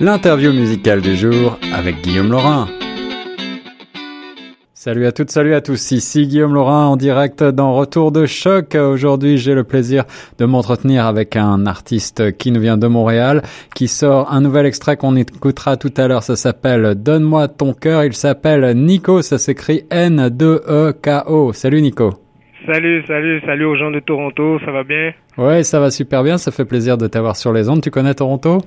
[0.00, 2.68] l'interview musicale du jour avec Guillaume Laurin.
[4.72, 5.90] Salut à toutes, salut à tous.
[5.90, 8.74] Ici Guillaume Laurin en direct dans Retour de choc.
[8.74, 10.04] Aujourd'hui, j'ai le plaisir
[10.38, 13.42] de m'entretenir avec un artiste qui nous vient de Montréal,
[13.74, 16.22] qui sort un nouvel extrait qu'on écoutera tout à l'heure.
[16.22, 18.04] Ça s'appelle Donne-moi ton cœur.
[18.04, 19.20] Il s'appelle Nico.
[19.20, 21.52] Ça s'écrit N-2-E-K-O.
[21.52, 22.14] Salut Nico.
[22.64, 24.58] Salut, salut, salut aux gens de Toronto.
[24.64, 25.12] Ça va bien?
[25.36, 26.38] Ouais, ça va super bien.
[26.38, 27.82] Ça fait plaisir de t'avoir sur les ondes.
[27.82, 28.62] Tu connais Toronto?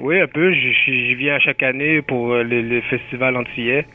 [0.00, 0.52] Oui, un peu.
[0.52, 3.86] J'y viens chaque année pour euh, les, les festivals antillais.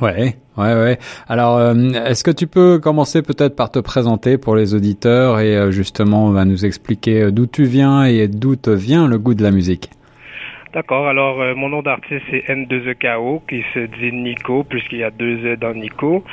[0.00, 0.98] Ouais, ouais, ouais.
[1.28, 5.56] Alors, euh, est-ce que tu peux commencer peut-être par te présenter pour les auditeurs et
[5.56, 9.34] euh, justement va nous expliquer euh, d'où tu viens et d'où te vient le goût
[9.34, 9.90] de la musique?
[10.72, 11.08] D'accord.
[11.08, 15.56] Alors, mon nom d'artiste c'est N2EKO qui se dit Nico puisqu'il y a deux E
[15.56, 16.24] dans Nico.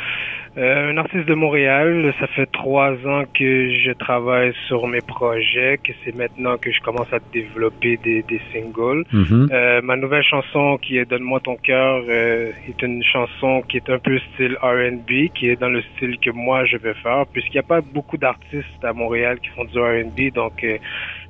[0.57, 5.77] Euh, un artiste de Montréal, ça fait trois ans que je travaille sur mes projets,
[5.83, 9.03] que c'est maintenant que je commence à développer des, des singles.
[9.13, 9.49] Mhm.
[9.51, 13.89] Euh, ma nouvelle chanson qui est Donne-moi ton cœur euh, est une chanson qui est
[13.89, 17.57] un peu style R&B, qui est dans le style que moi je vais faire, puisqu'il
[17.57, 20.77] n'y a pas beaucoup d'artistes à Montréal qui font du R&B, donc euh,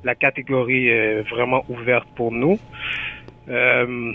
[0.04, 2.58] la catégorie est vraiment ouverte pour nous.
[3.48, 4.12] Euh,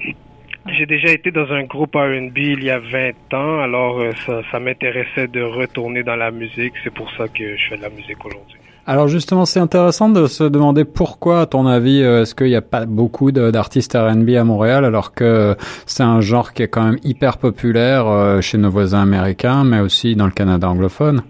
[0.67, 4.41] j'ai déjà été dans un groupe R&B il y a 20 ans, alors euh, ça,
[4.51, 6.73] ça m'intéressait de retourner dans la musique.
[6.83, 8.59] C'est pour ça que je fais de la musique aujourd'hui.
[8.85, 12.55] Alors justement, c'est intéressant de se demander pourquoi, à ton avis, euh, est-ce qu'il n'y
[12.55, 16.83] a pas beaucoup d'artistes R&B à Montréal, alors que c'est un genre qui est quand
[16.83, 21.23] même hyper populaire euh, chez nos voisins américains, mais aussi dans le Canada anglophone?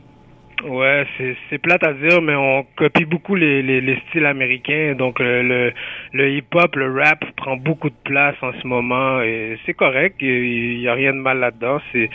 [0.65, 1.05] Ouais,
[1.49, 4.95] c'est, plate à dire, mais on copie beaucoup les, les, les styles américains.
[4.97, 5.73] Donc le, le,
[6.13, 10.15] le hip-hop, le rap prend beaucoup de place en ce moment et c'est correct.
[10.21, 11.79] Il n'y a rien de mal là-dedans.
[11.91, 12.09] C'est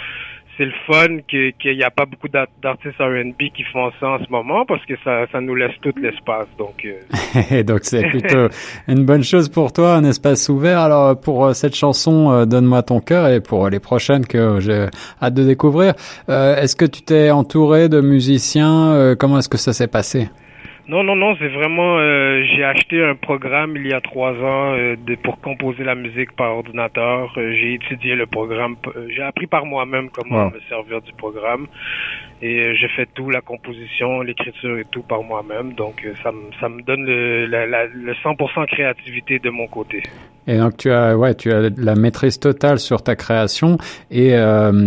[0.58, 4.28] c'est le fun qu'il n'y a pas beaucoup d'artistes R&B qui font ça en ce
[4.28, 6.48] moment parce que ça, ça nous laisse tout l'espace.
[6.58, 7.62] Donc, euh...
[7.62, 8.48] donc c'est plutôt
[8.88, 10.80] une bonne chose pour toi, un espace ouvert.
[10.80, 14.86] Alors pour euh, cette chanson euh, Donne-moi ton cœur et pour les prochaines que j'ai
[15.22, 15.94] hâte de découvrir,
[16.28, 20.28] euh, est-ce que tu t'es entouré de musiciens euh, Comment est-ce que ça s'est passé?
[20.88, 21.98] Non, non, non, c'est vraiment.
[21.98, 25.94] Euh, j'ai acheté un programme il y a trois ans euh, de, pour composer la
[25.94, 27.30] musique par ordinateur.
[27.36, 28.76] Euh, j'ai étudié le programme.
[29.14, 30.50] J'ai appris par moi-même comment wow.
[30.50, 31.66] me servir du programme.
[32.40, 35.74] Et j'ai fait tout, la composition, l'écriture et tout par moi-même.
[35.74, 40.02] Donc, ça, me, ça me donne le, la, la, le 100% créativité de mon côté.
[40.46, 43.76] Et donc, tu as, ouais, tu as la maîtrise totale sur ta création
[44.10, 44.34] et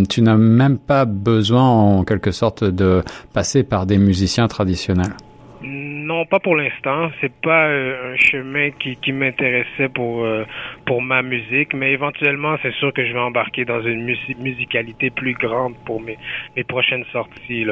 [0.10, 3.04] tu n'as même pas besoin, en quelque sorte, de
[3.36, 5.14] passer par des musiciens traditionnels.
[5.62, 6.01] Mm.
[6.12, 7.10] Non, pas pour l'instant.
[7.22, 10.44] C'est pas euh, un chemin qui, qui m'intéressait pour euh,
[10.86, 15.10] pour ma musique, mais éventuellement, c'est sûr que je vais embarquer dans une mus musicalité
[15.10, 16.18] plus grande pour mes
[16.58, 17.66] mes prochaines sorties.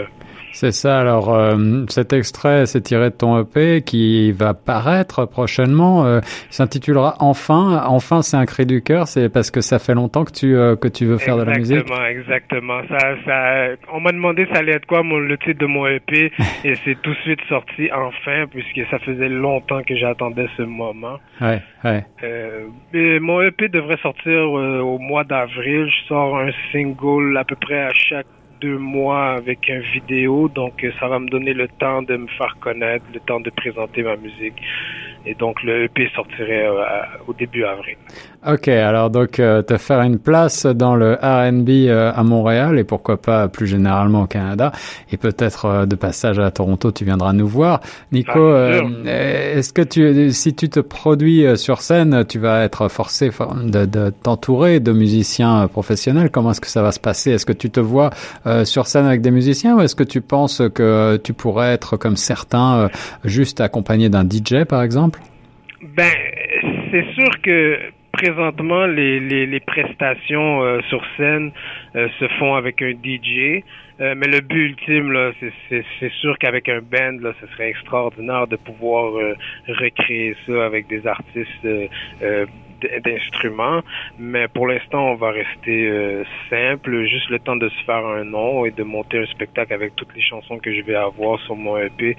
[0.53, 1.01] C'est ça.
[1.01, 6.21] Alors, euh, cet extrait, c'est tiré de ton EP qui va paraître prochainement.
[6.49, 7.83] S'intitulera Enfin.
[7.87, 9.09] Enfin, c'est un cri du cœur.
[9.09, 11.57] C'est parce que ça fait longtemps que tu que tu veux faire exactement, de la
[11.57, 11.77] musique.
[11.77, 12.81] Exactement, exactement.
[12.87, 13.75] Ça, ça.
[13.91, 16.31] On m'a demandé ça allait être quoi mon, le titre de mon EP
[16.63, 21.17] et c'est tout de suite sorti enfin puisque ça faisait longtemps que j'attendais ce moment.
[21.41, 22.05] Ouais, ouais.
[22.23, 25.89] Euh, et mon EP devrait sortir euh, au mois d'avril.
[25.89, 28.27] Je sors un single à peu près à chaque
[28.61, 32.57] deux mois avec un vidéo, donc ça va me donner le temps de me faire
[32.59, 34.61] connaître, le temps de présenter ma musique.
[35.25, 37.97] Et donc le EP sortirait euh, au début avril.
[38.47, 42.85] Ok, alors donc euh, te faire une place dans le R&B euh, à Montréal et
[42.85, 44.71] pourquoi pas plus généralement au Canada.
[45.11, 47.81] Et peut-être euh, de passage à Toronto tu viendras nous voir.
[48.13, 53.29] Nico, ah, est-ce que tu si tu te produis sur scène, tu vas être forcé
[53.29, 56.29] de, de t'entourer de musiciens professionnels?
[56.31, 57.31] Comment est-ce que ça va se passer?
[57.31, 58.09] Est-ce que tu te vois
[58.63, 62.15] sur scène avec des musiciens ou est-ce que tu penses que tu pourrais être comme
[62.15, 62.89] certains
[63.25, 65.19] juste accompagné d'un DJ par exemple?
[65.97, 66.11] Ben
[66.91, 67.77] c'est sûr que
[68.21, 71.51] présentement, les, les, prestations euh, sur scène
[71.95, 73.63] euh, se font avec un DJ.
[74.01, 75.31] Euh, mais le but ultime, là,
[75.69, 79.13] c'est sûr qu'avec un band, là, ce serait extraordinaire de pouvoir
[79.67, 81.67] recréer ça avec des artistes
[83.05, 83.81] d'instruments.
[84.17, 88.65] Mais pour l'instant, on va rester simple, juste le temps de se faire un nom
[88.65, 91.77] et de monter un spectacle avec toutes les chansons que je vais avoir sur mon
[91.77, 92.15] EP.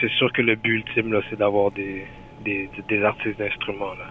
[0.00, 2.06] c'est sûr que le but ultime, là, c'est d'avoir des,
[2.44, 4.06] des, des artistes d'instruments, là.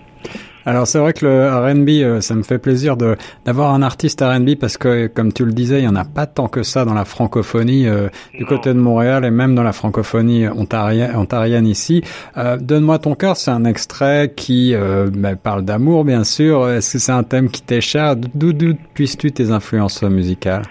[0.67, 3.15] Alors c'est vrai que le R&B, ça me fait plaisir de
[3.45, 6.25] d'avoir un artiste R&B parce que comme tu le disais, il y en a pas
[6.25, 9.71] tant que ça dans la francophonie euh, du côté de Montréal et même dans la
[9.71, 12.03] francophonie ontarienne, ontarienne ici.
[12.35, 16.69] Euh, Donne-moi ton cœur, c'est un extrait qui euh, bah, parle d'amour bien sûr.
[16.69, 18.17] Est-ce que c'est un thème qui t'est cher?
[18.17, 20.63] D'où d'où puisses-tu tes influences musicales?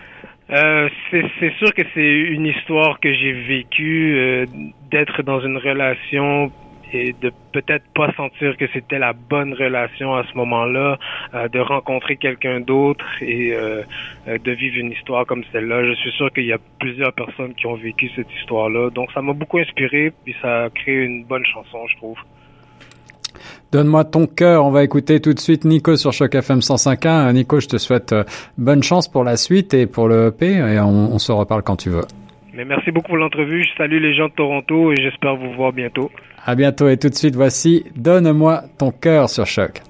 [0.51, 4.47] Euh, c'est sûr que c'est une histoire que j'ai vécue, euh,
[4.93, 6.53] d'être dans une relation
[6.93, 10.99] et de peut-être pas sentir que c'était la bonne relation à ce moment-là,
[11.35, 13.83] euh, de rencontrer quelqu'un d'autre et euh,
[14.29, 15.85] euh, de vivre une histoire comme celle-là.
[15.85, 18.91] Je suis sûr qu'il y a plusieurs personnes qui ont vécu cette histoire-là.
[18.91, 22.19] Donc ça m'a beaucoup inspiré, puis ça a créé une bonne chanson, je trouve.
[23.73, 24.65] Donne-moi ton cœur.
[24.65, 27.33] On va écouter tout de suite Nico sur Choc FM 105.1.
[27.33, 28.15] Nico, je te souhaite
[28.57, 31.77] bonne chance pour la suite et pour le EP et on, on se reparle quand
[31.77, 32.05] tu veux.
[32.57, 33.65] Mais merci beaucoup pour l'entrevue.
[33.65, 36.11] Je salue les gens de Toronto et j'espère vous voir bientôt.
[36.45, 39.83] À bientôt et tout de suite, voici Donne-moi ton cœur sur Choc.